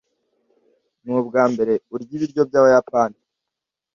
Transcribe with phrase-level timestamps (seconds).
[1.03, 3.19] nubwambere urya ibiryo byabayapani